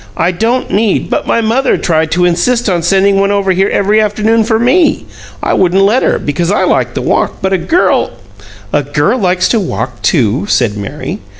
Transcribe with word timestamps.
"I 0.17 0.31
don't 0.31 0.71
need" 0.71 1.11
"But 1.11 1.27
my 1.27 1.41
mother 1.41 1.77
tried 1.77 2.09
to 2.13 2.25
insist 2.25 2.67
on 2.67 2.81
sending 2.81 3.19
one 3.19 3.29
over 3.29 3.51
here 3.51 3.69
every 3.69 4.01
afternoon 4.01 4.43
for 4.43 4.57
me. 4.57 5.05
I 5.43 5.53
wouldn't 5.53 5.83
let 5.83 6.01
her, 6.01 6.17
because 6.17 6.49
I 6.51 6.63
like 6.63 6.95
the 6.95 7.03
walk, 7.03 7.35
but 7.39 7.53
a 7.53 7.57
girl" 7.59 8.09
"A 8.73 8.81
girl 8.81 9.19
likes 9.19 9.47
to 9.49 9.59
walk, 9.59 10.01
too," 10.01 10.47
said 10.47 10.75
Mary. 10.75 11.19